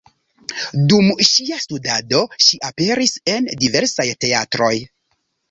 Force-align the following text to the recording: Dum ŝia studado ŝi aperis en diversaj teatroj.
Dum 0.93 1.11
ŝia 1.31 1.59
studado 1.65 2.23
ŝi 2.47 2.59
aperis 2.71 3.15
en 3.35 3.53
diversaj 3.67 4.09
teatroj. 4.27 4.73